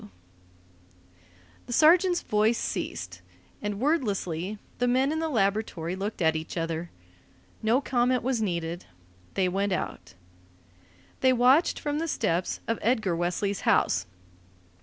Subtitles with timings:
[0.01, 0.11] W.
[1.67, 3.21] The sergeant's voice ceased,
[3.61, 6.89] and wordlessly the men in the laboratory looked at each other.
[7.61, 8.85] No comment was needed.
[9.35, 10.15] They went out.
[11.19, 14.07] They watched from the steps of Edgar Wesley's house.